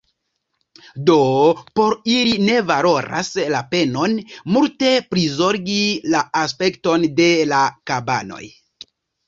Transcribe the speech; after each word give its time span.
Do, 1.09 1.17
por 1.79 1.93
ili 2.13 2.31
ne 2.45 2.55
valoras 2.71 3.29
la 3.57 3.61
penon 3.75 4.17
multe 4.57 4.95
prizorgi 5.13 5.79
la 6.17 6.25
aspekton 6.43 7.09
de 7.23 7.31
la 7.55 7.63
kabanoj. 7.93 8.45